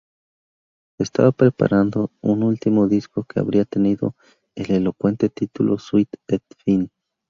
Estaba 0.97 1.31
preparando 1.31 2.09
un 2.21 2.41
último 2.41 2.87
disco 2.87 3.23
que 3.23 3.39
habría 3.39 3.65
tenido 3.65 4.15
el 4.55 4.71
elocuente 4.71 5.29
título 5.29 5.77
""Suite 5.77 6.17
et 6.27 6.41
Fin"". 6.65 6.89